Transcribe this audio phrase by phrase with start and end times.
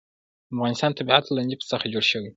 [0.47, 2.29] د افغانستان طبیعت له نفت څخه جوړ شوی دی.